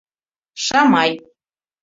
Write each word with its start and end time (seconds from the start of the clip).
Шамай. 0.65 1.11